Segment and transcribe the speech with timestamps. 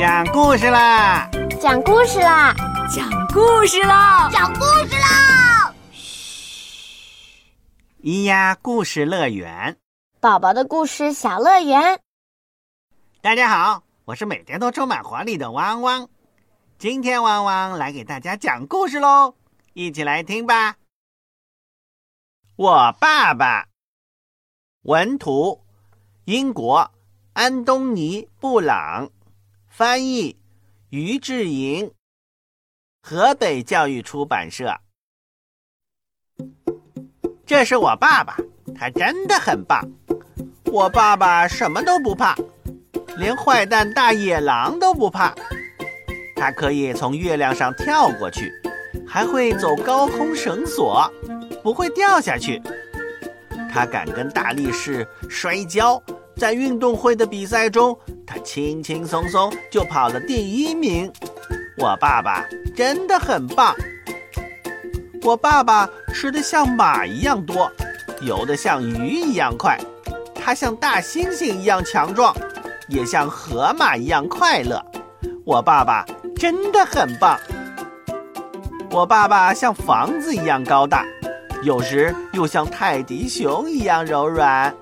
[0.00, 1.28] 讲故事啦！
[1.60, 2.54] 讲故事啦！
[2.88, 4.30] 讲故事啦！
[4.32, 5.74] 讲故事啦！
[5.92, 7.44] 嘘，
[8.02, 9.76] 咿呀故事乐园，
[10.18, 12.00] 宝宝的故事小乐园。
[13.20, 16.08] 大家好，我是每天都充满活力的汪汪。
[16.78, 19.34] 今天汪汪来给大家讲故事喽，
[19.74, 20.76] 一起来听吧。
[22.56, 23.66] 我爸爸，
[24.84, 25.62] 文图，
[26.24, 26.90] 英国，
[27.34, 29.10] 安东尼·布朗，
[29.70, 30.36] 翻译，
[30.90, 31.92] 于志莹，
[33.00, 34.76] 河北教育出版社。
[37.46, 38.36] 这是我爸爸，
[38.74, 39.88] 他真的很棒。
[40.64, 42.36] 我爸爸什么都不怕，
[43.16, 45.32] 连坏蛋大野狼都不怕。
[46.34, 48.52] 他可以从月亮上跳过去，
[49.06, 51.08] 还会走高空绳索，
[51.62, 52.60] 不会掉下去。
[53.72, 56.02] 他敢跟大力士摔跤，
[56.36, 57.96] 在运动会的比赛中，
[58.32, 61.12] 他轻轻松松就跑了第一名。
[61.76, 63.74] 我爸爸真的很棒。
[65.22, 67.68] 我爸爸吃的像马一样多，
[68.22, 69.76] 游的像鱼一样快。
[70.34, 72.32] 他像大猩猩一样强壮，
[72.86, 74.80] 也像河马一样快乐。
[75.44, 76.06] 我爸爸。
[76.40, 77.38] 真的很棒。
[78.90, 81.04] 我爸爸像房子一样高大，
[81.62, 84.74] 有时又像泰迪熊一样柔软。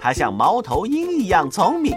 [0.00, 1.96] 他像猫头鹰一样聪明，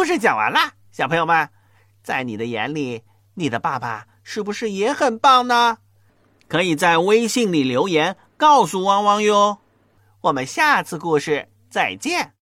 [0.00, 0.58] 故事讲完了，
[0.90, 1.50] 小朋友们，
[2.02, 3.02] 在你的眼里，
[3.34, 5.76] 你的爸爸是不是也很棒呢？
[6.48, 9.58] 可以在微信里留言告诉汪汪哟。
[10.22, 12.32] 我们下次故事再见。